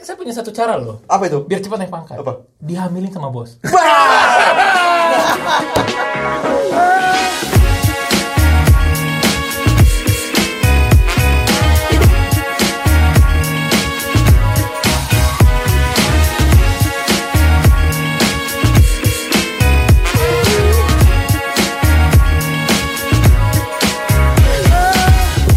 [0.00, 1.04] saya punya satu cara loh.
[1.04, 1.44] Apa itu?
[1.44, 2.16] Biar cepat naik pangkat.
[2.20, 2.44] Apa?
[2.60, 3.60] Dihamilin sama bos.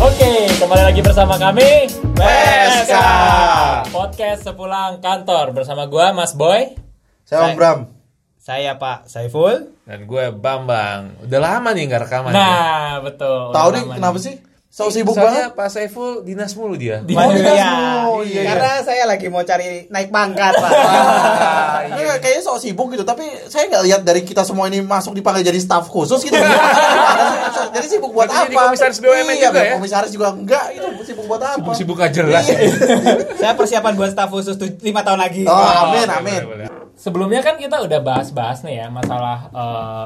[0.04, 1.88] Oke, kembali lagi bersama kami
[2.20, 2.63] PSK.
[3.94, 6.74] Podcast sepulang kantor bersama gua Mas Boy.
[7.30, 7.80] Saya Om Bram.
[8.42, 9.70] Saya Pak Saiful.
[9.86, 11.22] Dan gue Bambang.
[11.22, 12.42] Udah lama nih nggak rekaman ya.
[12.42, 13.54] Nah, betul.
[13.54, 14.26] Tahu nih kenapa nih.
[14.26, 14.36] sih?
[14.74, 15.54] So sibuk Soalnya banget.
[15.54, 16.98] Pak Saiful dinas mulu dia.
[17.00, 17.38] Di- Oh, Iya.
[17.38, 17.70] dinas Iya.
[17.70, 18.26] mulu.
[18.26, 18.50] Iya, iya.
[18.50, 20.72] Karena saya lagi mau cari naik pangkat, Pak.
[21.94, 25.46] Nggak, kayaknya sok sibuk gitu, tapi saya nggak lihat dari kita semua ini masuk dipanggil
[25.46, 26.34] jadi staff khusus gitu.
[27.76, 28.66] jadi sibuk buat Jadi apa?
[28.68, 29.74] komisaris BUMN iya, juga ya?
[29.78, 31.54] Komisaris juga enggak, itu sibuk buat apa?
[31.56, 32.42] Sibuk-sibuk gak jelas.
[32.44, 32.58] Iya.
[33.46, 35.46] saya persiapan buat staf khusus 5 tahun lagi.
[35.46, 36.42] Oh, amin, amin.
[36.50, 36.68] boleh, boleh.
[36.94, 40.06] Sebelumnya kan kita udah bahas-bahas nih ya masalah eh,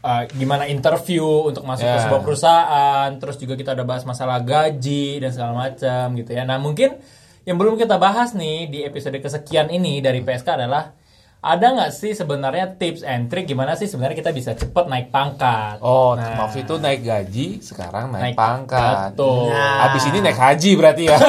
[0.00, 2.02] eh, gimana interview untuk masuk ke Ya.
[2.04, 6.42] sebuah perusahaan, terus juga kita udah bahas masalah gaji dan segala macam gitu ya.
[6.42, 6.98] Nah, mungkin
[7.42, 10.92] yang belum kita bahas nih di episode kesekian ini dari PSK adalah
[11.38, 15.78] ada nggak sih sebenarnya tips and trick gimana sih sebenarnya kita bisa cepet naik pangkat?
[15.78, 19.14] Oh, Nah, maksud itu naik gaji, sekarang naik, Naik pangkat.
[19.14, 19.46] betul.
[19.48, 19.86] Nah.
[19.86, 21.16] Abis ini naik haji berarti ya.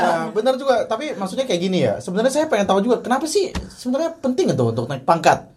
[0.00, 0.86] Nah, benar juga.
[0.86, 1.98] Tapi maksudnya kayak gini ya.
[1.98, 5.50] Sebenarnya saya pengen tahu juga kenapa sih sebenarnya penting itu untuk naik pangkat.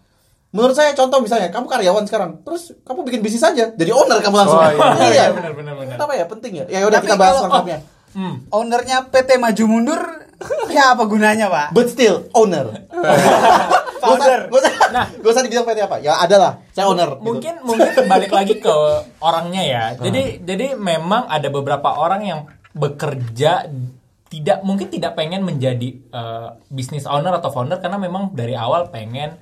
[0.54, 4.38] Menurut saya contoh misalnya kamu karyawan sekarang, terus kamu bikin bisnis aja, jadi owner kamu
[4.38, 4.56] langsung.
[4.56, 4.70] Oh,
[5.02, 5.94] iya, iya, benar, benar, benar.
[5.98, 6.64] Kenapa ya penting ya?
[6.70, 7.78] Ya udah Tapi kita bahas kalau- lengkapnya.
[8.14, 8.46] Hmm.
[8.46, 9.98] Ownernya PT Maju Mundur,
[10.70, 11.74] ya apa gunanya, Pak?
[11.74, 12.70] But still owner.
[13.98, 14.46] Founder.
[14.46, 15.06] Gak usah, Nah.
[15.10, 15.96] gak usah dibilang PT apa.
[15.98, 17.10] Ya ada lah, saya owner.
[17.10, 17.24] gitu.
[17.24, 18.74] mungkin mungkin balik lagi ke
[19.18, 19.82] orangnya ya.
[20.04, 23.66] Jadi jadi memang ada beberapa orang yang bekerja
[24.28, 29.38] tidak mungkin tidak pengen menjadi eh, business owner atau founder karena memang dari awal pengen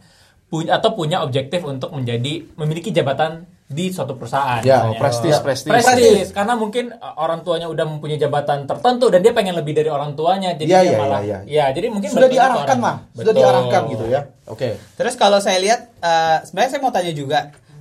[0.53, 4.61] punya atau punya objektif untuk menjadi memiliki jabatan di suatu perusahaan.
[4.61, 5.01] Ya, misalnya.
[5.01, 5.41] prestis, Ya.
[5.41, 5.73] prestis.
[5.73, 9.89] Prestis, karena mungkin uh, orang tuanya udah mempunyai jabatan tertentu dan dia pengen lebih dari
[9.89, 12.85] orang tuanya jadi Iya, dia iya, malah iya, ya jadi mungkin sudah diarahkan orang.
[12.85, 13.41] lah, sudah Betul.
[13.41, 14.21] diarahkan gitu ya.
[14.45, 14.69] Oke.
[14.77, 17.39] Terus kalau saya lihat, eh, sebenarnya saya mau tanya juga,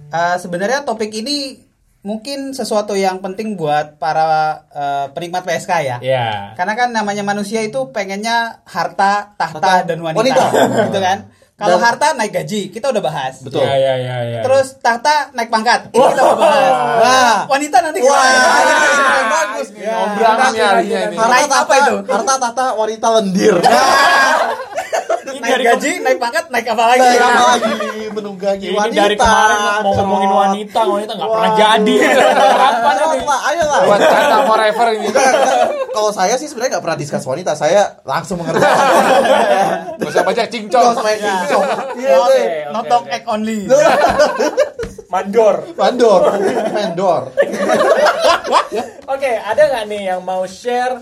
[0.07, 1.59] eh, sebenarnya topik ini
[2.01, 5.97] mungkin sesuatu yang penting buat para eh, penikmat PSK ya.
[6.00, 6.56] Ya.
[6.56, 10.85] Karena kan namanya manusia itu pengennya harta, tahta, Harta, dan wanita, wanita.
[10.88, 11.19] gitu kan?
[11.61, 13.38] Kalau Dan- harta naik gaji, kita udah bahas.
[13.45, 13.61] Betul.
[13.61, 14.41] Ya, ya, ya, ya.
[14.41, 16.73] Terus tahta naik pangkat, ini kita udah bahas.
[16.97, 17.38] Wah.
[17.45, 19.25] Wanita nanti kita Wah, bahas.
[19.29, 19.67] bagus.
[19.77, 19.94] Ya.
[19.94, 21.22] Om Bram Harta-.
[21.22, 21.95] Harta apa itu?
[22.09, 23.55] harta tahta wanita lendir.
[25.41, 27.02] Ini naik dari gaji, naik pangkat, naik apa lagi?
[27.02, 27.72] Naik apa lagi
[28.13, 29.02] menunggangi Ini wanita.
[29.02, 31.96] dari kemarin mau ngomongin wanita, wanita nggak pernah jadi.
[32.62, 32.96] Kapan
[33.41, 33.79] ayo lah.
[33.90, 35.07] Buat kata forever ini.
[35.90, 38.62] Kalau saya sih sebenarnya nggak pernah diskus wanita, saya langsung mengerti.
[40.06, 40.94] Usah baca Kalau cincong.
[41.09, 41.66] yang cincong.
[41.97, 42.18] Iya
[42.69, 43.66] Notok egg only.
[45.09, 45.56] Mandor.
[45.73, 46.22] Mandor,
[46.69, 47.22] vendor.
[49.13, 51.02] Oke, ada nggak nih yang mau share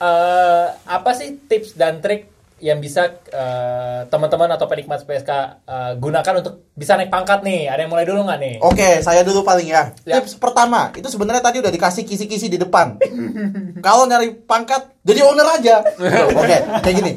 [0.00, 2.29] eh, apa sih tips dan trik
[2.60, 5.30] yang bisa eh, teman-teman atau penikmat PSK
[5.64, 7.72] eh, gunakan untuk bisa naik pangkat nih?
[7.72, 8.54] Ada yang mulai dulu nggak nih?
[8.60, 9.92] Oke, saya dulu paling ya.
[10.04, 10.20] Ya.
[10.20, 13.00] Tips pertama, itu sebenarnya tadi udah dikasih kisi-kisi di depan.
[13.86, 15.82] Kalau nyari pangkat, jadi owner aja.
[16.40, 17.12] Oke, kayak gini.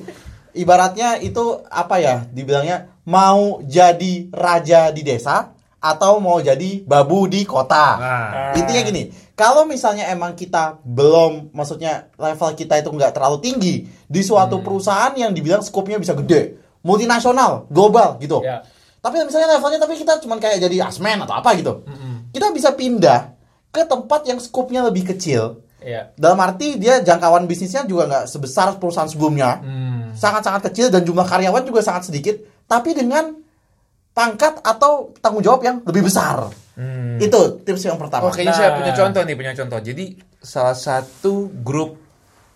[0.54, 2.24] Ibaratnya itu apa ya?
[2.30, 5.52] Dibilangnya mau jadi raja di desa
[5.84, 7.88] atau mau jadi babu di kota.
[8.00, 8.56] Nah.
[8.56, 9.04] Intinya gini,
[9.34, 15.10] kalau misalnya emang kita belum, maksudnya level kita itu nggak terlalu tinggi di suatu perusahaan
[15.18, 18.46] yang dibilang skopnya bisa gede, multinasional, global gitu.
[18.46, 18.62] Ya.
[19.04, 21.82] Tapi misalnya levelnya tapi kita cuman kayak jadi asmen atau apa gitu.
[22.30, 23.34] Kita bisa pindah
[23.74, 25.66] ke tempat yang skopnya lebih kecil.
[25.84, 26.16] Iya.
[26.16, 29.60] Dalam arti dia jangkauan bisnisnya juga nggak sebesar perusahaan sebelumnya.
[29.60, 30.16] Hmm.
[30.16, 32.40] Sangat-sangat kecil dan jumlah karyawan juga sangat sedikit.
[32.70, 33.36] Tapi dengan
[34.16, 36.48] pangkat atau tanggung jawab yang lebih besar.
[36.74, 37.22] Hmm.
[37.22, 38.26] Itu tips yang pertama.
[38.28, 38.78] Oh, kayaknya saya Nah.
[38.82, 39.80] punya contoh nih, punya contoh.
[39.80, 40.06] Jadi
[40.42, 42.02] salah satu grup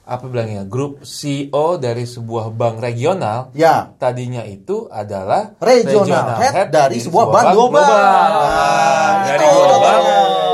[0.07, 0.63] apa bilangnya?
[0.63, 7.47] Grup CEO dari sebuah bank regional Ya, tadinya itu adalah Regional head dari sebuah bank
[7.52, 7.84] global.
[7.84, 9.97] Nah, dari itu global,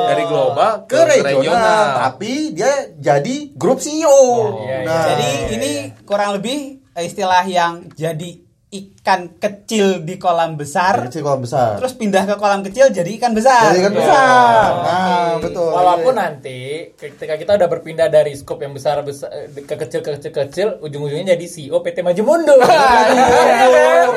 [0.10, 4.10] dari global ke regional, tapi dia jadi grup CEO.
[4.10, 4.98] Oh, iya, iya.
[5.14, 5.72] Jadi ini
[6.04, 8.42] kurang lebih istilah yang jadi
[8.74, 11.78] ikan kecil di kolam besar, kecil kolam besar.
[11.78, 13.70] terus pindah ke kolam kecil jadi ikan besar.
[13.70, 14.00] Jadi ikan Ya.
[14.00, 14.66] besar.
[14.74, 14.84] Oke.
[14.84, 15.70] Nah, betul.
[15.70, 16.22] Walaupun Iya.
[16.24, 16.60] nanti
[16.94, 21.34] ketika kita udah berpindah dari skop yang besar besar ke kecil ke kecil kecil, ujung-ujungnya
[21.34, 22.58] jadi CEO PT Maju Mundur.
[22.58, 24.10] Ya.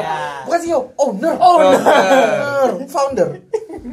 [0.42, 1.34] bukan CEO, owner.
[1.36, 1.74] Owner.
[1.76, 3.28] Owner, founder.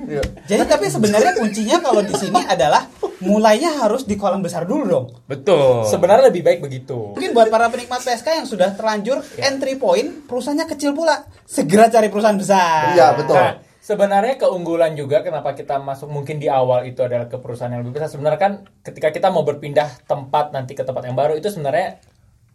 [0.09, 0.23] Iya.
[0.49, 2.89] Jadi tapi sebenarnya kuncinya kalau di sini adalah
[3.23, 5.05] mulainya harus di kolam besar dulu dong.
[5.25, 5.87] Betul.
[5.87, 7.15] Sebenarnya lebih baik begitu.
[7.15, 11.23] Mungkin buat para penikmat PSK yang sudah terlanjur entry point, perusahaannya kecil pula.
[11.47, 12.97] Segera cari perusahaan besar.
[12.97, 13.35] Iya, betul.
[13.37, 17.83] Nah, sebenarnya keunggulan juga kenapa kita masuk mungkin di awal itu adalah ke perusahaan yang
[17.87, 18.11] lebih besar.
[18.11, 18.53] Sebenarnya kan
[18.83, 21.99] ketika kita mau berpindah tempat nanti ke tempat yang baru itu sebenarnya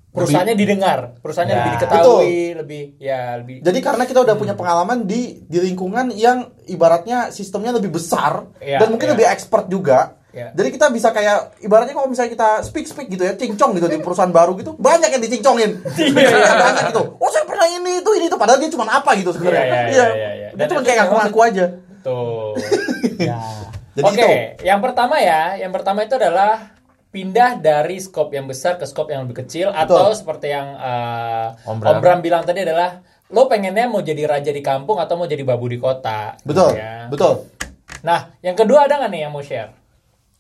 [0.08, 1.60] perusahaannya didengar, perusahaannya Ya.
[1.60, 6.48] lebih diketahui, lebih ya lebih Jadi karena kita udah punya pengalaman di di lingkungan yang
[6.64, 9.14] ibaratnya sistemnya lebih besar Iya, dan mungkin iya.
[9.14, 10.16] lebih expert juga.
[10.28, 10.52] Iya.
[10.52, 13.96] Jadi kita bisa kayak ibaratnya kalau misalnya kita speak speak gitu ya, cincong gitu di
[13.98, 15.70] perusahaan baru gitu, banyak yang dicincongin.
[15.98, 17.02] Iya, banyak gitu.
[17.16, 19.64] Oh, saya pernah ini itu ini itu padahal dia cuma apa gitu sebenarnya.
[19.64, 19.88] Iya, iya, Iya.
[19.88, 20.48] iya, iya.
[20.50, 21.64] Dia Dan cuma itu kayak ngaku-ngaku aja.
[21.98, 22.52] tuh.
[23.18, 23.38] Ya.
[23.92, 24.30] Jadi Oke, itu.
[24.62, 26.70] yang pertama ya, yang pertama itu adalah
[27.08, 31.72] pindah dari skop yang besar ke skop yang lebih kecil atau seperti yang uh, Om
[31.72, 32.00] Om, Bram.
[32.04, 35.68] Bram bilang tadi adalah lo pengennya mau jadi raja di kampung atau mau jadi babu
[35.68, 36.36] di kota.
[36.44, 36.76] Betul.
[36.76, 37.08] Ya.
[37.08, 37.48] Betul.
[38.04, 39.72] Nah, yang kedua ada nggak nih yang mau share?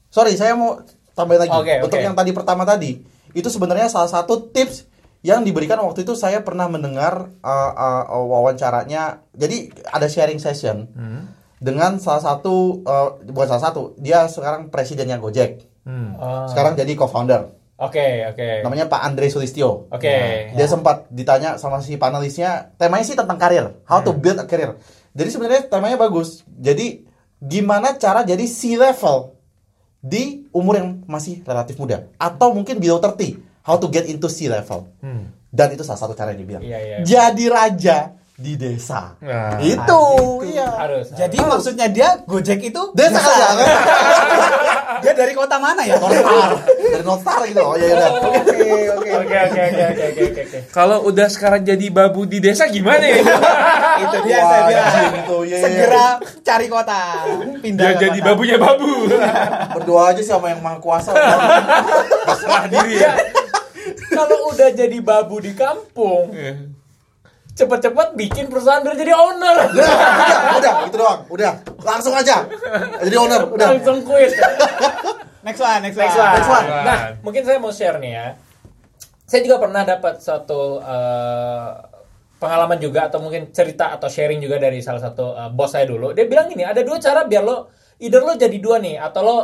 [0.08, 0.80] Sorry, saya mau
[1.12, 1.56] tambahin lagi.
[1.56, 2.04] Oke, Untuk oke.
[2.04, 3.00] yang tadi pertama tadi,
[3.32, 4.88] itu sebenarnya salah satu tips
[5.20, 7.72] yang diberikan waktu itu saya pernah mendengar uh,
[8.08, 9.24] uh, wawancaranya.
[9.36, 11.28] Jadi ada sharing session Hmm.
[11.58, 15.66] dengan salah satu, uh, bukan salah satu, dia sekarang presidennya Gojek.
[15.88, 16.12] Hmm.
[16.20, 17.48] Oh, Sekarang jadi co-founder.
[17.78, 18.66] Oke, oke.
[18.66, 19.88] Namanya Pak Andre Sulistyo.
[19.88, 20.50] Oke.
[20.52, 24.76] Dia sempat ditanya sama si panelisnya, temanya sih tentang karir, how to build a career.
[25.16, 26.42] Jadi sebenarnya temanya bagus.
[26.58, 27.06] Jadi
[27.38, 29.32] gimana cara jadi C level
[30.02, 34.50] di umur yang masih relatif muda atau mungkin below 30, how to get into C
[34.50, 34.90] level.
[35.48, 36.62] Dan itu salah satu cara yang dibilang.
[36.66, 36.96] Iya, iya.
[37.06, 39.18] Jadi raja di desa.
[39.18, 40.02] Nah, itu,
[40.46, 40.70] iya.
[40.70, 41.10] Harus.
[41.10, 41.50] Jadi harus.
[41.58, 43.34] maksudnya dia Gojek itu Desa kali
[43.66, 43.76] ya?
[45.02, 45.98] Dia dari kota mana ya?
[45.98, 46.50] Northstar.
[46.70, 47.58] Dari Northstar gitu.
[47.60, 48.10] Oh iya udah.
[48.14, 48.54] Oke, oke.
[48.94, 50.58] Oke, oke, oke, oke, oke, oke, oke.
[50.70, 53.18] Kalau udah sekarang jadi babu di desa gimana ya?
[54.06, 54.86] Itu dia saya bilang.
[55.18, 55.64] itu, iya, iya.
[55.66, 56.06] Segera
[56.40, 57.00] cari kota.
[57.58, 58.26] Pindah Dia jadi kota.
[58.30, 58.92] babunya babu.
[59.74, 61.10] Berdoa aja sama yang maha kuasa.
[62.22, 63.18] Pasrah diri ya.
[64.08, 66.77] Kalau udah jadi babu di kampung, Iya.
[67.58, 69.56] Cepet-cepet bikin perusahaan biar jadi owner.
[69.74, 71.20] udah, udah, udah, itu doang.
[71.26, 71.52] Udah,
[71.82, 72.46] langsung aja.
[73.02, 73.66] Jadi owner, udah.
[73.74, 74.30] Langsung quit.
[75.48, 76.04] Next one, next one.
[76.04, 76.34] Next one.
[76.34, 76.66] Next one.
[76.68, 78.26] Nah, mungkin saya mau share nih ya.
[79.24, 81.70] Saya juga pernah dapat suatu eh,
[82.36, 86.12] pengalaman juga atau mungkin cerita atau sharing juga dari salah satu eh, bos saya dulu.
[86.12, 87.70] Dia bilang gini, ada dua cara biar lo
[88.02, 89.36] either lo jadi dua nih atau lo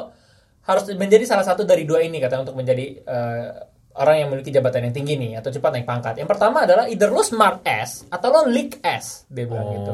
[0.67, 3.49] harus menjadi salah satu dari dua ini kata untuk menjadi eh,
[3.95, 6.19] orang yang memiliki jabatan yang tinggi nih atau cepat naik pangkat.
[6.19, 9.93] Yang pertama adalah either lo smart ass atau lo leak ass, dia bilang gitu.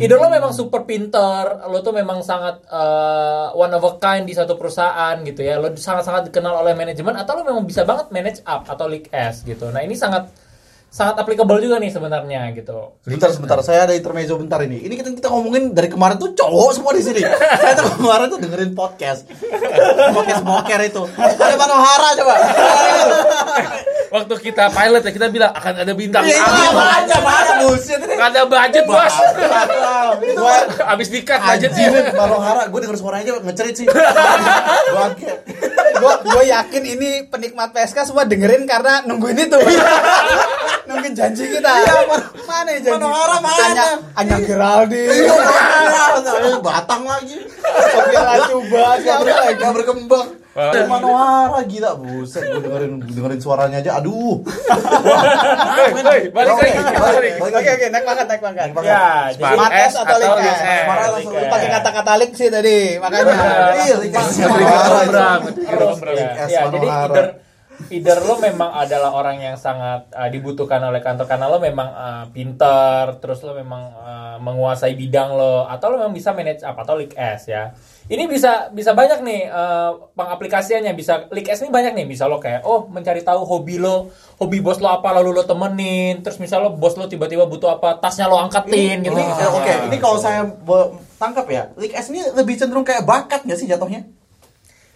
[0.00, 4.32] Either lo memang super pinter, lo tuh memang sangat eh, one of a kind di
[4.32, 5.60] satu perusahaan gitu ya.
[5.60, 9.44] Lo sangat-sangat dikenal oleh manajemen atau lo memang bisa banget manage up atau leak ass
[9.44, 9.68] gitu.
[9.68, 10.32] Nah, ini sangat
[10.96, 12.96] sangat applicable juga nih sebenarnya gitu.
[13.04, 13.58] Sebentar, sebentar.
[13.60, 14.80] Saya ada intermezzo bentar ini.
[14.80, 17.20] Ini kita, kita ngomongin dari kemarin tuh cowok semua di sini.
[17.60, 19.28] Saya tuh kemarin tuh dengerin podcast.
[20.16, 21.02] podcast boker itu.
[21.20, 22.34] Ada Manohara coba.
[24.16, 26.72] Waktu kita pilot ya kita bilang akan ada bintang Iya, tamu.
[26.72, 28.14] apa aja, mana bullshit ini.
[28.16, 29.14] Nggak ada budget bos.
[30.38, 31.84] Gue Abis dikat budgetnya.
[31.86, 33.86] Anjir, Manohara, gue denger suaranya aja ngecerit sih.
[34.88, 35.32] Bangke.
[35.96, 39.56] gue gue yakin ini penikmat PSK semua dengerin karena nungguin itu
[40.86, 41.72] nungguin janji kita
[42.44, 43.64] mana ya janji Manohara mana?
[43.64, 43.84] Anya,
[44.14, 46.32] Anya Geraldine Iya, mana?
[46.68, 47.36] Batang lagi.
[47.86, 50.28] Sofia Lacuba siapa lagi Gak berkembang.
[50.56, 50.72] Wah.
[50.88, 52.48] Manohara gila, buset.
[52.48, 54.00] Gue dengerin dengerin suaranya aja.
[54.00, 54.40] Aduh.
[55.76, 57.32] Hei, hei, balik Oke, lagi, balik, balik.
[57.36, 57.68] balik oke lagi.
[57.76, 58.66] oke naik pangkat naik pangkat.
[58.82, 59.04] Ya,
[59.36, 60.56] Smart Smart S S atau Leak Leak S?
[60.56, 60.64] S?
[60.64, 63.24] S Lu pakai kata-kata lik sih tadi makanya
[63.76, 64.26] Iya, Likas.
[64.32, 66.88] Ngerti Manohara ya, S ya, jadi.
[67.92, 72.24] Either lo memang adalah orang yang sangat uh, dibutuhkan oleh kantor karena lo memang uh,
[72.32, 76.96] pinter, terus lo memang uh, menguasai bidang lo, atau lo memang bisa manage apa atau
[76.96, 77.76] leak S ya.
[78.06, 82.38] Ini bisa bisa banyak nih uh, pengaplikasiannya bisa leak S ini banyak nih bisa lo
[82.38, 84.08] kayak oh mencari tahu hobi lo,
[84.40, 87.98] hobi bos lo apa lalu lo temenin, terus misal lo bos lo tiba-tiba butuh apa
[87.98, 89.12] tasnya lo angkatin gitu.
[89.12, 90.46] Ini, eh, Oke, ini kalau saya
[91.20, 94.15] tangkap ya, League S ini lebih cenderung kayak bakat nggak sih jatuhnya?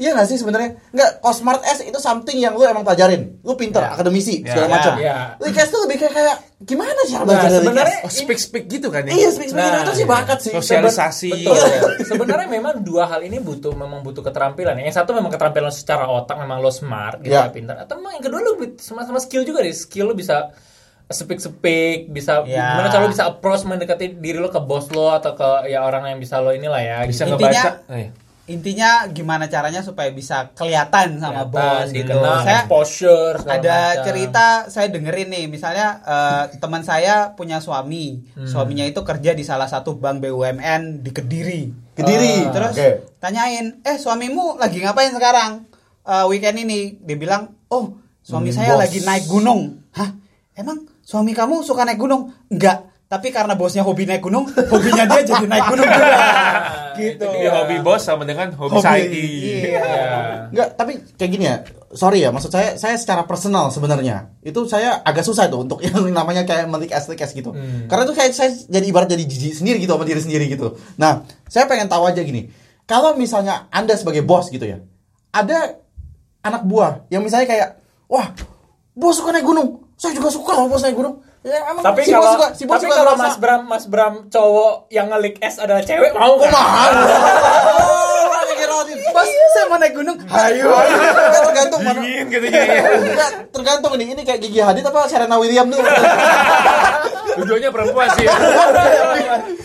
[0.01, 0.81] Iya nggak sih sebenarnya?
[0.91, 3.37] Nggak, kalau Smart S itu something yang lu emang pelajarin.
[3.41, 4.57] Lu pinter, akademisi, Ya.
[4.57, 4.93] segala Ya, macam.
[4.97, 5.17] ya.
[5.37, 7.99] League S itu lebih kayak kayak gimana sih Nah, belajar sebenarnya?
[8.01, 9.13] Oh, speak speak gitu kan ya?
[9.13, 10.53] Iya, speak speak Nah, itu sih bakat sih.
[10.53, 11.31] Sosialisasi.
[11.45, 11.91] Betul.
[12.11, 14.73] Sebenarnya memang dua hal ini butuh memang butuh keterampilan.
[14.75, 17.45] Yang satu memang keterampilan secara otak memang lo smart gitu Ya.
[17.45, 17.53] ya.
[17.53, 17.77] pintar.
[17.77, 19.71] Atau memang yang kedua lo sama-sama skill juga deh.
[19.71, 20.49] Skill lo bisa
[21.07, 22.73] speak speak bisa Ya.
[22.73, 26.07] gimana cara lo bisa approach mendekati diri lo ke bos lo atau ke ya orang
[26.07, 27.37] yang bisa lo inilah ya Bisa gitu.
[27.37, 27.71] Intinya- ngebaca.
[27.85, 28.11] Oh, iya.
[28.47, 32.09] Intinya gimana caranya supaya bisa kelihatan sama bos gitu.
[32.09, 34.05] dikenal, Saya exposure ada macam.
[34.05, 38.45] cerita saya dengerin nih misalnya eh, teman saya punya suami Hmm.
[38.45, 42.37] suaminya itu kerja di salah satu bank BUMN di Kediri Kediri.
[42.43, 42.91] Ah, terus Oke.
[43.19, 45.69] tanyain eh suamimu lagi ngapain sekarang
[46.01, 48.83] Eh, weekend ini dia bilang oh suami Hmm, saya bos.
[48.83, 50.11] lagi naik gunung hah
[50.53, 55.27] emang suami kamu suka naik gunung enggak tapi karena bosnya hobi naik gunung hobinya dia
[55.27, 56.15] jadi naik gunung juga
[57.01, 59.03] gitu Jadi hobi bos sama dengan hobi, Hobi, saya.
[59.09, 59.83] iya.
[60.53, 61.57] Enggak, tapi kayak gini ya.
[61.91, 64.31] Sorry ya, maksud saya saya secara personal sebenarnya.
[64.45, 67.51] Itu saya agak susah tuh untuk yang namanya kayak melik es es gitu.
[67.89, 70.77] Karena itu kayak saya jadi ibarat jadi jijik sendiri gitu sama diri sendiri gitu.
[71.01, 72.53] Nah, saya pengen tahu aja gini.
[72.85, 74.83] Kalau misalnya Anda sebagai bos gitu ya.
[75.33, 75.79] Ada
[76.43, 77.69] anak buah yang misalnya kayak,
[78.11, 78.35] "Wah,
[78.93, 79.89] bos suka naik gunung.
[79.97, 82.63] Saya juga suka loh bos naik gunung." Ya, emang Tapi si kalau bos suka, si
[82.63, 86.37] bos tapi suka kalau Mas Bram Mas Bram cowok yang ngelik es adalah cewek mau
[86.37, 86.53] Kok nggak?
[86.53, 86.93] mahal?
[87.81, 88.97] Oh, kayak Rodin.
[89.09, 90.69] bos saya mau naik gunung ayo
[91.41, 91.97] tergantung mana.
[91.97, 92.63] Dingin gitu ya.
[93.49, 94.07] Tergantung nih.
[94.11, 95.81] Ini kayak Gigi Hadid apa Serena Williams tuh?
[97.41, 98.27] Tujuannya perempuan sih.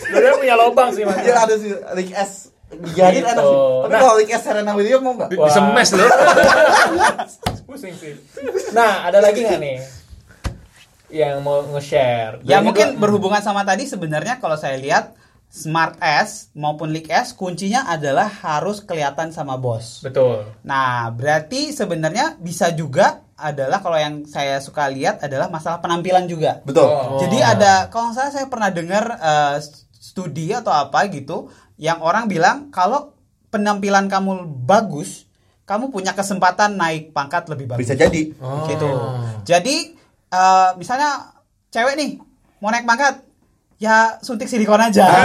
[0.00, 1.20] Sebenarnya punya lobang sih Mas.
[1.20, 2.56] Dia ada sih Rick S.
[2.72, 3.28] Gigi Hadid Gitu.
[3.28, 3.58] enak sih.
[3.84, 4.00] Tapi Nah.
[4.00, 5.28] kalau Rick S Serena Williams mau enggak?
[5.28, 6.08] Bisa mes loh.
[7.64, 8.16] Pusing sih.
[8.72, 9.76] Nah, ada lagi nggak nih
[11.08, 12.42] yang mau nge-share?
[12.42, 15.14] Ya mungkin kedua- berhubungan sama tadi sebenarnya kalau saya lihat
[15.46, 20.02] Smart S maupun Leak S kuncinya adalah harus kelihatan sama bos.
[20.02, 20.42] betul.
[20.66, 26.60] Nah, berarti sebenarnya bisa juga adalah kalau yang saya suka lihat adalah masalah penampilan juga.
[26.66, 26.88] Betul.
[26.88, 27.20] Oh.
[27.22, 29.56] Jadi ada kalau salah saya pernah dengar eh,
[29.96, 33.14] studi atau apa gitu yang orang bilang kalau
[33.52, 35.28] penampilan kamu bagus,
[35.68, 37.80] kamu punya kesempatan naik pangkat lebih bagus.
[37.86, 38.34] Bisa jadi.
[38.68, 38.90] Gitu.
[39.44, 39.95] Jadi
[40.28, 41.32] eh, misalnya
[41.68, 42.10] cewek nih
[42.58, 43.20] mau naik pangkat,
[43.76, 45.04] ya suntik silikon aja.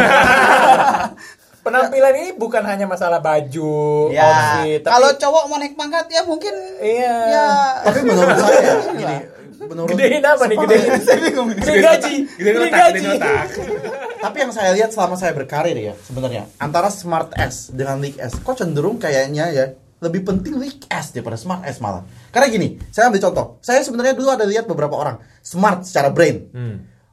[1.61, 4.25] Penampilan ini bukan hanya masalah baju, ya.
[4.25, 6.49] outfit, tapi Kalau cowok mau naik pangkat ya mungkin
[6.81, 7.15] Iya.
[7.29, 7.49] ya
[7.85, 9.17] Tapi menurut saya gini,
[9.61, 10.89] menurut gedein apa nih gedein?
[11.53, 12.97] Gede gaji, Gede otak, gaji.
[12.97, 13.45] gede otak.
[14.25, 18.37] tapi yang saya lihat selama saya berkarir ya sebenarnya antara Smart S dengan Leak S
[18.37, 19.65] kok cenderung kayaknya ya
[20.01, 22.01] lebih penting Leak S daripada Smart S malah.
[22.33, 23.45] Karena gini, saya ambil contoh.
[23.61, 26.49] Saya sebenarnya dulu ada lihat beberapa orang smart secara brain.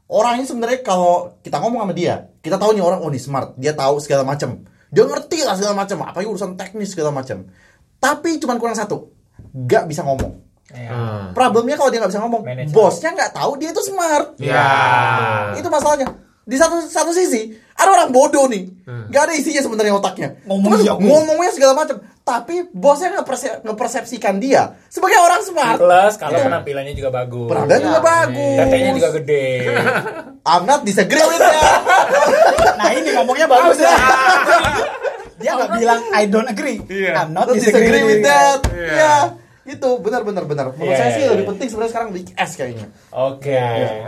[0.08, 3.52] Orang ini sebenarnya kalau kita ngomong sama dia, kita tahu nih orang oh ini smart,
[3.60, 4.64] dia tahu segala macam.
[4.88, 7.44] Dia ngerti lah segala macam, apalagi urusan teknis segala macam.
[8.00, 9.12] Tapi cuman kurang satu,
[9.52, 10.48] nggak bisa ngomong.
[10.72, 10.92] Iya.
[11.36, 12.72] Problemnya kalau dia nggak bisa ngomong, Manajemen.
[12.72, 14.26] bosnya nggak tahu dia itu smart.
[14.40, 14.64] Ya.
[15.60, 16.08] Itu masalahnya.
[16.48, 17.44] Di satu satu sisi
[17.76, 20.28] ada orang bodoh nih, nggak ada isinya sebenarnya otaknya.
[20.42, 20.96] Ngomong jago.
[20.98, 25.76] ngomongnya segala macam, tapi bosnya ngeperse- ngepersepsikan dia sebagai orang smart.
[25.76, 26.48] Plus kalau Iya.
[26.48, 27.46] penampilannya juga bagus.
[27.46, 28.56] Penampilan juga bagus.
[28.58, 29.44] Tetenya juga gede.
[30.50, 31.80] I'm not disagree with that.
[32.78, 33.92] Nah ini ngomongnya bagus ya.
[35.38, 36.80] Dia nggak bilang I don't agree.
[36.82, 37.12] Iya.
[37.14, 38.58] I'm not disagree, disagree with that.
[38.68, 38.94] Iya.
[38.96, 39.14] Ya,
[39.68, 40.66] itu benar benar benar.
[40.76, 41.50] Menurut Iya, saya sih iya, lebih iya.
[41.56, 42.86] penting sebenarnya sekarang League S kayaknya.
[43.12, 43.56] Oke,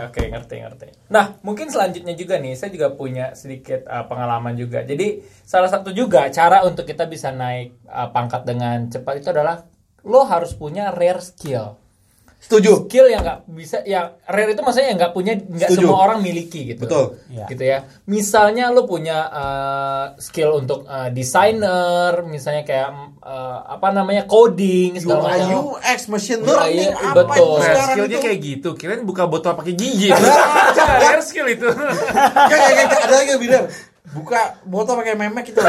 [0.05, 0.87] oke, ngerti, ngerti.
[1.13, 4.85] Nah, mungkin selanjutnya juga nih, saya juga punya sedikit uh, pengalaman juga.
[4.85, 9.65] Jadi, salah satu juga cara untuk kita bisa naik uh, pangkat dengan cepat itu adalah
[10.05, 11.80] lo harus punya rare skill.
[12.41, 12.89] Setuju.
[12.89, 16.73] Skill yang nggak bisa, yang rare itu maksudnya yang nggak punya, nggak semua orang miliki
[16.73, 16.89] gitu.
[16.89, 17.21] Betul.
[17.29, 17.45] Iya.
[17.53, 17.77] Gitu ya.
[18.09, 22.89] Misalnya lo punya uh, skill untuk uh, desainer, misalnya kayak
[23.21, 25.57] uh, apa namanya coding segala UI macam.
[25.77, 27.61] UX machine learning apa betul.
[27.61, 28.25] itu Rare skillnya itu?
[28.25, 28.69] kayak gitu.
[28.73, 30.09] Kirain buka botol pakai gigi.
[30.09, 31.69] Rare skill itu.
[32.51, 33.65] Kayak ada lagi yang bilang
[34.11, 35.61] buka botol pakai memek itu.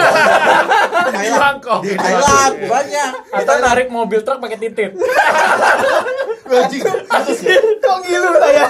[1.23, 1.81] Di Bangkok.
[1.85, 3.11] Di Thailand banyak.
[3.31, 4.93] Atau narik mobil truk pakai titit.
[6.42, 7.58] Anjing, ya.
[7.78, 8.64] Kok ngilu saya?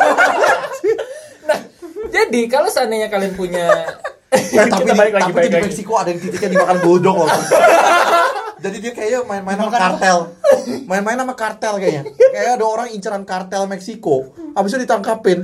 [2.12, 3.66] Jadi kalau seandainya kalian punya
[4.32, 5.64] Ya, tapi kita di, balik lagi tapi balik di lagi.
[5.68, 7.28] Meksiko ada yang titiknya dimakan bodong loh.
[8.64, 10.18] Jadi dia kayaknya main-main sama kartel.
[10.88, 12.02] Main-main sama kartel kayaknya.
[12.16, 14.32] Kayak ada orang inceran kartel Meksiko.
[14.56, 15.38] Habis itu ditangkapin.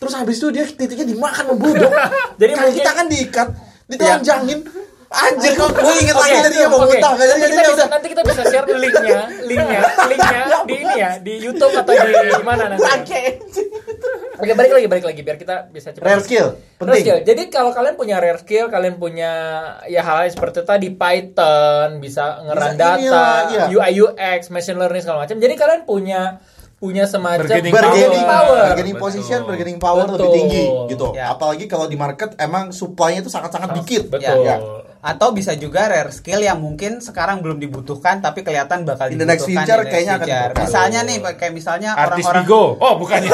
[0.00, 1.92] Terus habis itu dia titiknya dimakan sama bodong.
[2.40, 3.48] Jadi Kaki mungkin- tangan diikat,
[3.92, 4.58] ditelanjangin.
[5.10, 7.12] Anjir kok gue inget lagi tadi dia mau muntah.
[7.18, 7.88] Nanti kita dia bisa, udah.
[7.90, 10.40] nanti kita bisa share linknya, linknya, linknya
[10.70, 13.18] di ini ya, di YouTube atau di mana nanti.
[14.38, 16.06] Oke, balik lagi, balik lagi biar kita bisa cepat.
[16.06, 17.02] Rare skill, Rare penting.
[17.02, 17.18] skill.
[17.26, 19.32] Jadi kalau kalian punya rare skill, kalian punya
[19.90, 23.64] ya hal-hal seperti tadi Python, bisa ngeran Bisa data, inilah, iya.
[23.66, 25.36] UI UX, machine learning segala macam.
[25.36, 26.38] Jadi kalian punya
[26.80, 28.32] punya semacam Bargaining bargaining power.
[28.32, 28.68] power, Betul.
[28.72, 30.14] bargaining position, bargaining power Betul.
[30.16, 31.06] lebih tinggi gitu.
[31.12, 31.34] Ya.
[31.34, 34.08] Apalagi kalau di market emang supply-nya itu sangat-sangat dikit.
[34.08, 34.48] Betul.
[34.48, 34.56] Ya.
[35.00, 39.24] Atau bisa juga rare skill yang mungkin sekarang belum dibutuhkan tapi kelihatan bakal In the
[39.24, 40.36] next dibutuhkan future in the kayaknya akan future.
[40.36, 40.64] dibutuhkan.
[40.68, 42.76] Misalnya nih kayak misalnya Artis orang-orang.
[42.78, 43.32] Oh, bukan ya.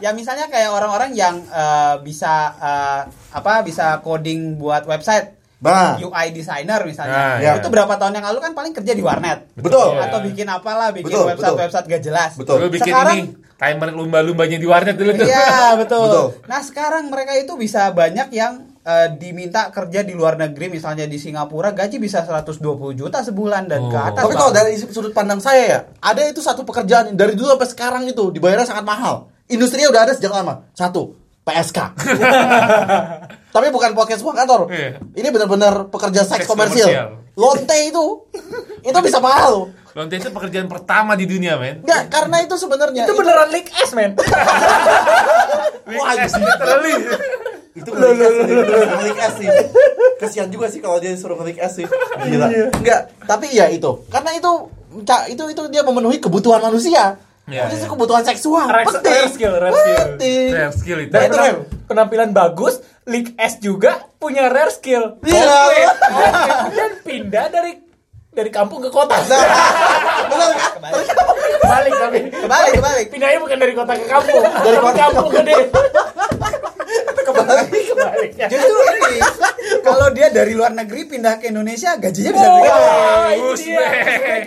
[0.00, 3.00] ya misalnya kayak orang-orang yang eh, bisa eh,
[3.32, 7.12] apa bisa coding buat website Nah, UI designer misalnya.
[7.12, 7.52] Nah, ya.
[7.60, 9.44] Itu berapa tahun yang lalu kan paling kerja di warnet.
[9.60, 9.92] betul.
[9.92, 10.08] Iya.
[10.08, 12.32] Atau bikin apalah, bikin Betul, website-website gak jelas.
[12.32, 12.64] Betul.
[12.64, 15.28] Lu bikin Sekarang- ini timer lumba-lumbanya di warnet dulu tuh.
[15.28, 16.08] Iya betul.
[16.08, 16.26] Betul.
[16.48, 21.16] Nah sekarang mereka itu bisa banyak yang eh, diminta kerja di luar negeri, misalnya di
[21.16, 22.58] Singapura gaji bisa 120
[22.92, 24.04] juta sebulan dan ke Oh.
[24.04, 24.20] atas.
[24.20, 28.02] Tapi kalau dari sudut pandang saya ya, ada itu satu pekerjaan dari dulu sampai sekarang
[28.04, 29.14] itu dibayarnya sangat mahal.
[29.46, 30.66] Industrinya udah ada sejak lama.
[30.72, 31.78] Satu, PSK.
[33.50, 34.60] Tapi bukan podcast uang kantor.
[34.68, 35.02] Iya.
[35.12, 36.86] Ini benar-benar pekerja seks Seks komersil.
[36.86, 37.08] komersial.
[37.34, 38.04] Lonte itu,
[38.88, 39.70] itu bisa mahal.
[39.90, 41.82] Lonte itu pekerjaan pertama di dunia, men.
[41.82, 44.14] Enggak, karena itu sebenarnya Itu beneran leak S, men.
[45.90, 46.94] Wah, literally.
[47.72, 48.54] Itu ngelik sih,
[48.90, 49.48] ngelik es sih.
[50.16, 51.86] Kasihan juga sih kalau dia disuruh ngelik es sih.
[52.20, 52.46] Gila.
[52.74, 54.04] Enggak, tapi ya itu.
[54.06, 54.50] Karena itu
[55.28, 57.16] itu itu dia memenuhi kebutuhan manusia.
[57.46, 57.88] Iya, Itu iya.
[57.88, 58.62] kebutuhan seksual.
[58.64, 59.10] Rare- Penting.
[59.12, 59.96] rare skill, rare skill.
[59.96, 60.48] Penting.
[60.52, 61.10] Rare skill itu.
[61.10, 61.58] Nah, Dan itu rare.
[61.84, 62.74] penampilan bagus,
[63.04, 65.18] leak S juga punya rare skill.
[65.20, 65.90] Iya.
[66.70, 67.72] Dan pindah dari
[68.40, 69.12] dari kampung ke kota.
[69.20, 69.44] Nah,
[70.26, 70.70] benar kan?
[71.60, 72.18] Balik tapi.
[72.32, 73.06] Kebalik, kebalik.
[73.08, 74.40] Pindahnya bukan dari kota ke kampung.
[74.42, 75.56] Dari kota- kampung gede.
[77.20, 77.78] Kembali.
[77.86, 78.46] Kebalik ya.
[78.48, 79.18] Justru ini
[79.80, 82.66] kalau dia dari luar negeri pindah ke Indonesia gajinya bisa Oh, gede.
[83.60, 83.86] dia.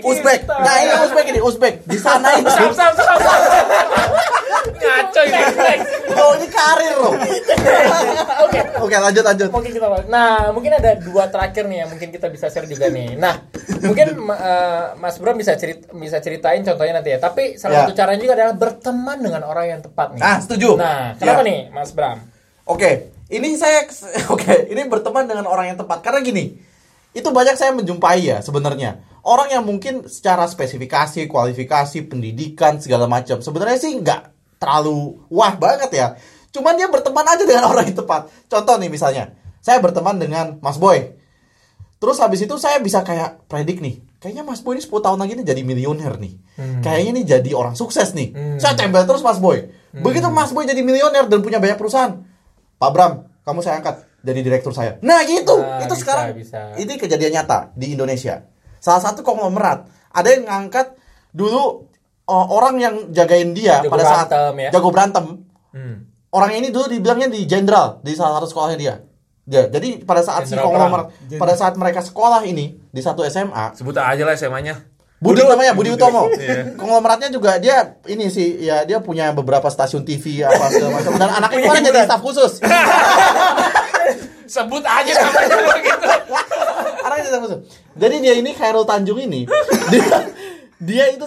[0.01, 0.39] Uzbek.
[0.43, 1.75] Nah, ini Uzbek ini Uzbek.
[1.83, 2.49] Di sana itu.
[2.49, 3.39] Sam, sam, sam, sam.
[4.73, 5.31] Ngaco ini.
[5.33, 5.87] Next, next.
[6.13, 7.13] Oh, ini karir loh.
[8.47, 8.59] Oke.
[8.79, 9.49] Oke, lanjut lanjut.
[9.51, 9.87] Mungkin kita.
[10.07, 13.19] Nah, mungkin ada dua terakhir nih yang mungkin kita bisa share juga nih.
[13.19, 13.43] Nah,
[13.83, 14.07] mungkin
[14.47, 17.19] eh, Mas Bram bisa cerita bisa ceritain contohnya nanti ya.
[17.19, 17.79] Tapi salah Ya.
[17.85, 20.21] satu caranya juga adalah berteman dengan orang yang tepat nih.
[20.23, 20.79] Ah, setuju.
[20.79, 21.47] Nah, kenapa Ya.
[21.49, 22.17] nih, Mas Bram?
[22.63, 23.83] Oke, ini saya
[24.33, 26.55] oke, ini berteman dengan orang yang tepat karena gini.
[27.13, 29.03] Itu banyak saya menjumpai ya sebenarnya.
[29.23, 34.21] Orang yang mungkin secara spesifikasi, kualifikasi, pendidikan segala macam sebenarnya sih nggak
[34.57, 36.07] terlalu wah banget ya.
[36.53, 38.29] Cuman dia berteman aja dengan orang yang tepat.
[38.45, 41.17] Contoh nih misalnya, saya berteman dengan Mas Boy.
[41.97, 44.05] Terus habis itu saya bisa kayak predik nih.
[44.21, 46.33] Kayaknya Mas Boy ini 10 tahun lagi nih jadi milioner nih.
[46.83, 48.59] Kayaknya nih jadi orang sukses nih.
[48.61, 49.67] Saya tempel terus Mas Boy.
[49.91, 52.21] Begitu Mas Boy jadi milioner dan punya banyak perusahaan.
[52.77, 54.99] Pak Bram, kamu saya angkat jadi direktur saya.
[55.03, 55.59] Nah gitu.
[55.59, 56.75] Nah, itu bisa, sekarang bisa.
[56.79, 58.47] ini kejadian nyata di Indonesia.
[58.79, 59.87] Salah satu konglomerat.
[60.11, 60.95] Ada yang ngangkat
[61.35, 61.87] dulu
[62.27, 64.69] uh, orang yang jagain dia Jago pada saat berantem ya.
[64.71, 65.25] jago berantem.
[65.73, 65.97] Hmm.
[66.33, 68.95] Orang ini dulu dibilangnya di jenderal di salah satu sekolahnya dia.
[69.43, 73.75] Ya, jadi pada saat si Jenderal konglomerat, pada saat mereka sekolah ini di satu SMA,
[73.75, 74.93] Sebut aja lah SMA-nya.
[75.23, 76.27] Budi namanya Budi Utomo.
[76.35, 76.75] Iya.
[76.75, 81.29] Konglomeratnya juga dia ini sih ya dia punya beberapa stasiun TV apa segala macam dan
[81.39, 82.51] anaknya kemarin jadi staf khusus.
[84.53, 86.05] Sebut aja namanya gitu.
[87.07, 87.59] anaknya jadi staf khusus.
[87.95, 89.47] Jadi dia ini Khairul Tanjung ini
[89.87, 90.27] dia
[90.83, 91.23] dia itu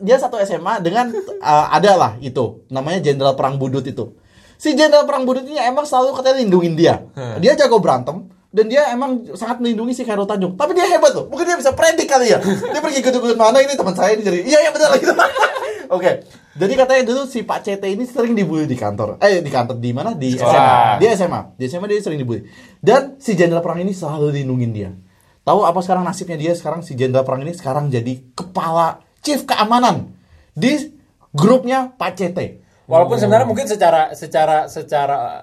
[0.00, 1.12] dia satu SMA dengan
[1.44, 4.16] uh, ada lah itu namanya Jenderal Perang Budut itu.
[4.58, 7.02] Si Jenderal Perang Budut ini emang selalu katanya lindungin dia.
[7.42, 10.54] Dia jago berantem dan dia emang sangat melindungi si Khairul Tanjung.
[10.54, 11.26] Tapi dia hebat loh.
[11.26, 12.38] Mungkin dia bisa predik kali ya.
[12.72, 15.10] Dia pergi ikut-ikut mana ini teman saya ini jadi iya iya benar gitu.
[15.98, 16.22] Oke.
[16.54, 19.18] Jadi katanya dulu si Pak CT ini sering dibully di kantor.
[19.18, 20.14] Eh di kantor di mana?
[20.14, 20.54] Di Sekolah.
[20.54, 21.02] SMA.
[21.02, 21.40] Dia SMA.
[21.58, 22.46] Di SMA dia sering dibully.
[22.78, 24.94] Dan si Jenderal Perang ini selalu lindungin dia.
[25.42, 30.14] Tahu apa sekarang nasibnya dia sekarang si Jenderal Perang ini sekarang jadi kepala chief keamanan
[30.54, 30.94] di
[31.34, 32.38] grupnya Pak CT.
[32.84, 35.40] Walaupun sebenarnya mungkin secara secara secara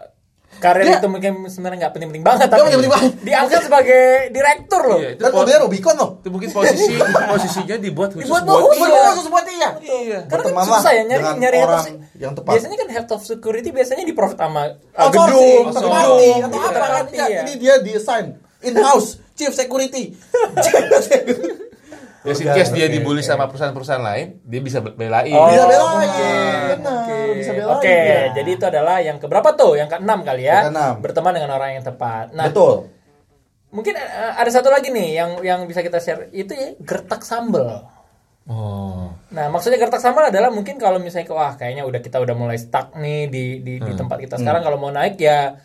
[0.60, 3.12] karir Dia- itu mungkin sebenarnya nggak penting-penting banget Nggak penting-penting banget.
[3.23, 4.99] diangkat sebagai direktur loh.
[4.99, 6.10] Iya, itu mobilnya Rubicon loh.
[6.19, 6.93] itu mungkin posisi
[7.32, 8.80] posisinya dibuat khusus Dibuat buat khusus.
[8.84, 9.69] Buat khusus buat dia.
[9.80, 10.19] Iya.
[10.27, 12.51] Karena kan susah ya nyari nyari head of- orang yang tepat.
[12.54, 17.04] Biasanya kan head of security biasanya di profit sama uh, gedung, gedung, atau apa kan.
[17.10, 17.41] Ya.
[17.41, 18.25] Ini dia desain
[18.62, 20.13] in house chief security.
[22.21, 25.34] Ya in case dia dibully sama perusahaan-perusahaan lain, dia bisa belain.
[25.34, 26.10] Oh, Bisa belain.
[26.77, 27.17] Benar, Oke.
[27.34, 28.21] bisa belain Oke, dia.
[28.38, 29.73] jadi itu adalah yang keberapa tuh?
[29.73, 30.69] Yang keenam kali ya.
[30.69, 30.93] Keenam.
[31.01, 32.29] Berteman dengan orang yang tepat.
[32.38, 32.93] Nah, Betul.
[33.73, 37.89] mungkin eh, ada satu lagi nih yang yang bisa kita share itu ya gertak sambel.
[38.45, 39.13] Oh.
[39.34, 42.93] Nah, maksudnya gertak sambal adalah mungkin kalau misalnya wah kayaknya udah kita udah mulai stuck
[42.97, 45.57] nih di di, di tempat kita sekarang kalau mau naik ya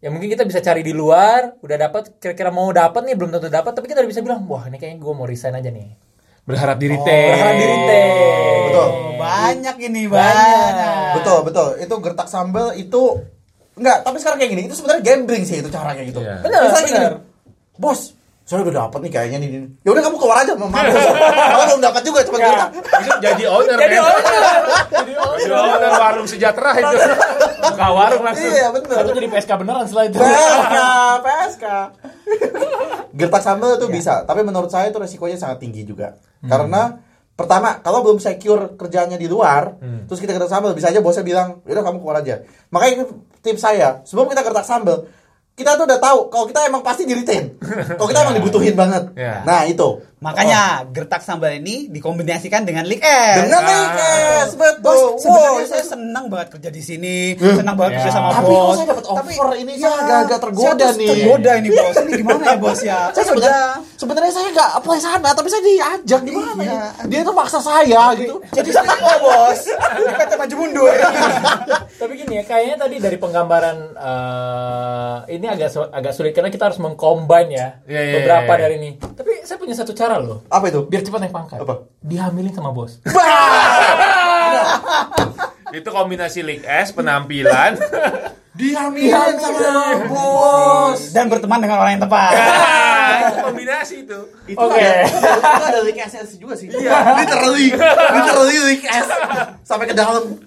[0.00, 3.48] ya mungkin kita bisa cari di luar, udah dapat kira-kira mau dapat nih belum tentu
[3.48, 5.92] dapat tapi kita udah bisa bilang wah ini kayaknya gue mau resign aja nih.
[6.40, 7.28] Berharap diri Oh, teh.
[7.30, 8.56] Berharap diri teh.
[8.66, 8.88] Betul.
[9.20, 10.34] Banyak ini Banyak.
[10.34, 11.12] banyak.
[11.20, 11.68] Betul, betul.
[11.78, 13.02] Itu gertak sambal itu
[13.76, 16.20] enggak, tapi sekarang kayak gini, itu sebenarnya gambling sih itu cara kayak gitu.
[16.24, 16.42] Iya.
[16.42, 17.14] Benar, Misalnya gini, benar.
[17.76, 18.00] Bos,
[18.50, 19.48] saya udah dapat nih kayaknya nih.
[19.86, 22.66] Ya udah kamu keluar aja, mau Kalau belum dapat juga cuma Ya.
[22.74, 23.78] Itu jadi owner.
[23.78, 24.42] Jadi owner.
[24.90, 25.12] Jadi
[25.54, 26.96] owner warung sejahtera itu.
[27.62, 28.50] Buka warung langsung.
[28.50, 29.06] Iya, benar.
[29.06, 30.18] Satu jadi PSK beneran setelah itu.
[30.18, 30.74] PSK,
[31.30, 31.64] PSK.
[33.14, 36.18] Gertak sambal itu bisa, tapi menurut saya itu resikonya sangat tinggi juga.
[36.42, 36.98] Karena
[37.38, 39.78] pertama, kalau belum secure kerjanya di luar,
[40.10, 42.42] terus kita gertak sambal, bisa aja bosnya bilang, "Yaudah kamu keluar aja."
[42.74, 43.04] Makanya ini
[43.46, 45.06] tips saya, sebelum kita gertak sambal,
[45.60, 47.60] kita tuh udah tahu kalau kita emang pasti di retain.
[48.00, 49.12] Kalau kita emang dibutuhin banget.
[49.12, 49.44] Iya.
[49.44, 50.00] Nah, itu.
[50.20, 53.40] Makanya gertak sambal ini dikombinasikan dengan League S.
[53.40, 53.72] Dengan Ah.
[53.72, 54.84] Leakes, betul.
[54.84, 58.14] Bos, sebenarnya Wow, saya senang banget kerja di sini, senang banget kerja Ya.
[58.14, 58.60] sama Tapi bos.
[58.60, 61.08] kok saya dapat offer ini saya agak-agak tergoda saya nih.
[61.08, 61.94] Tergoda ini bos.
[61.96, 62.98] Ini gimana ya bos ya?
[63.00, 63.64] Saya Saya sebenarnya
[63.96, 66.68] sebenarnya saya nggak apply sana, tapi saya diajak gimana Iya.
[66.70, 66.84] ya?
[67.06, 68.34] Dia tuh maksa saya gitu.
[68.50, 69.60] jadi CEO bos.
[69.70, 70.92] Di PT Maju Mundur.
[71.96, 76.78] Tapi gini ya, kayaknya tadi dari penggambaran eh, ini agak agak sulit karena kita harus
[76.78, 78.60] mengcombine ya Iya, iya, beberapa iya.
[78.60, 78.90] dari ini.
[78.98, 80.82] Tapi saya punya satu cara loh, Apa itu?
[80.90, 81.58] biar cepat naik pangkat.
[81.62, 81.86] Apa?
[82.02, 82.98] Dihamilin sama bos.
[85.70, 87.78] Itu kombinasi League S, penampilan.
[88.58, 91.14] Dihamilin sama bos.
[91.14, 92.32] Dan berteman dengan orang yang tepat.
[93.30, 94.18] Itu kombinasi itu.
[94.50, 94.82] Itu Oke.
[94.82, 96.66] ada, itu ada leak SS juga sih.
[96.66, 97.22] Iya.
[97.22, 97.66] Literally,
[98.16, 99.06] literally leak S
[99.62, 100.40] sampai ke dalam.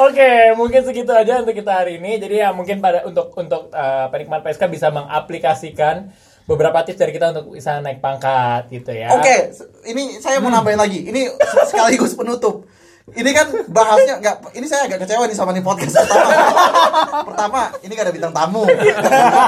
[0.00, 2.16] Oke, mungkin segitu aja untuk kita hari ini.
[2.16, 6.08] Jadi ya mungkin pada untuk untuk eh, penikmat PSK bisa mengaplikasikan
[6.50, 9.14] beberapa tips dari kita untuk bisa naik pangkat gitu ya.
[9.14, 11.06] Oke, se- ini saya mau nambahin lagi.
[11.06, 11.30] Ini
[11.70, 12.66] sekaligus penutup.
[13.10, 14.54] Ini kan bahasnya nggak.
[14.58, 16.30] Ini saya agak kecewa nih sama nih podcast pertama.
[17.30, 18.62] pertama, ini gak ada bintang tamu,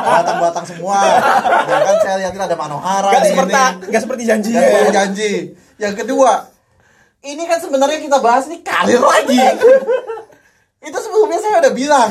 [0.03, 0.99] batang-batang semua.
[1.67, 3.91] Ya kan saya lihatin ada Manohara Gak seperti ini.
[3.91, 4.51] gak seperti janji.
[4.51, 5.33] Yang saya janji.
[5.79, 6.33] Yang kedua,
[7.23, 9.39] ini kan sebenarnya kita bahas nih karir lagi.
[10.83, 12.11] itu sebelumnya saya udah bilang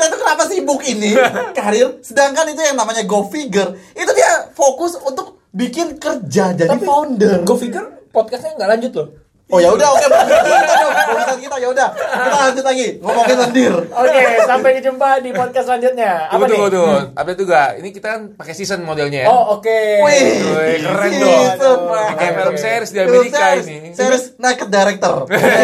[0.00, 1.12] kita tuh kenapa sibuk ini?
[1.58, 2.00] Karir.
[2.00, 7.44] Sedangkan itu yang namanya go figure itu dia fokus untuk bikin kerja jadi Tapi founder.
[7.44, 9.08] Go figure podcastnya nggak lanjut loh.
[9.50, 13.74] Oh ya udah oke kita dong urusan kita ya udah kita lanjut lagi ngomongin lendir
[13.90, 16.12] Oke, sampai jumpa di podcast selanjutnya.
[16.26, 16.72] Apa Tunggu, tunggu, nih?
[16.72, 17.18] tunggu.
[17.20, 17.60] Update juga.
[17.74, 19.28] Ini kita kan pakai season modelnya ya.
[19.28, 19.80] Oh, oke.
[20.00, 21.90] Wih, Wih, keren gitu, dong.
[22.16, 23.88] Kayak film series di Film Amerika series- ini.
[23.92, 25.14] series naked director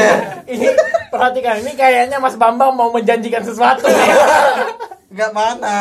[0.54, 0.66] Ini
[1.08, 4.10] perhatikan, ini kayaknya Mas Bambang mau menjanjikan sesuatu nih.
[5.08, 5.76] nggak mana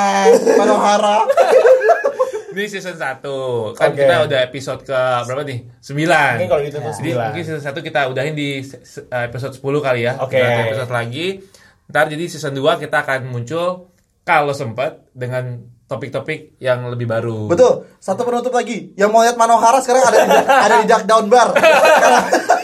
[0.55, 1.17] Manohara
[2.55, 3.19] Ini season 1.
[3.75, 3.99] Kan Oke.
[3.99, 4.95] kita udah episode ke
[5.27, 5.59] berapa nih?
[5.83, 5.91] 9.
[5.91, 8.63] Mungkin kalau gitu tuh Jadi mungkin season 1 kita udahin di
[9.11, 10.15] episode 10 kali ya.
[10.23, 10.39] Oke.
[10.39, 11.43] Ada episode lagi.
[11.91, 13.91] Ntar jadi season 2 kita akan muncul
[14.23, 17.51] kalau sempat dengan topik-topik yang lebih baru.
[17.51, 17.91] Betul.
[17.99, 18.95] Satu penutup lagi.
[18.95, 21.49] Yang mau lihat Manohara sekarang ada di ada di Duck Down Bar.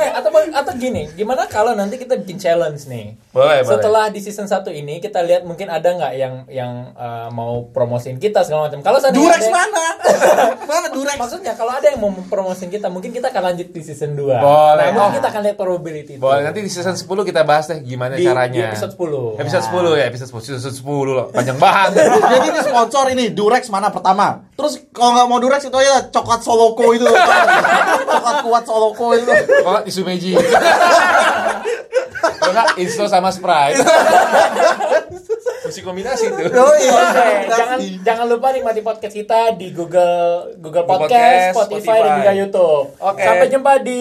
[0.00, 3.20] Eh, atau atau gini, gimana kalau nanti kita bikin challenge nih?
[3.30, 3.68] Boleh, boleh.
[3.70, 8.16] Setelah di season 1 ini kita lihat mungkin ada nggak yang yang eh, mau promosiin
[8.16, 8.80] kita segala macam.
[8.80, 9.84] Kalau seandainya Durex ada- mana?
[10.70, 11.16] mana Durex?
[11.16, 14.24] Maksudnya kalau ada yang mau promosiin kita, mungkin kita akan lanjut di season 2.
[14.34, 14.40] Boleh.
[14.80, 15.14] Nah, mungkin Oh.
[15.14, 16.22] kita akan lihat probability itu.
[16.22, 18.50] Boleh nanti di season 10 kita bahas deh gimana Di- caranya.
[18.50, 19.36] di episode 10.
[19.36, 20.40] Episode 10 ya, episode 10.
[20.56, 21.26] Season 10 loh.
[21.28, 22.08] Panjang banget.
[22.32, 24.48] Jadi ini sponsor ini Durex mana pertama.
[24.54, 27.04] Terus kalau nggak mau Durex itu aja coklat Soloko itu.
[28.10, 29.32] coklat kuat Soloko itu.
[29.90, 30.32] Kok di Sumeji.
[32.22, 33.82] Kalau nggak Insto sama Sprite.
[35.66, 36.46] Mesti kombinasi tuh.
[36.54, 36.94] Oh iya.
[36.94, 42.06] Oke, jangan jangan lupa nikmati podcast kita di Google Google Google Podcast, Podcast, Spotify, Spotify.
[42.06, 42.86] dan juga YouTube.
[43.02, 43.22] Oke.
[43.26, 44.00] Sampai jumpa di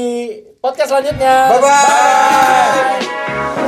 [0.62, 1.36] podcast selanjutnya.
[1.58, 3.59] Bye bye.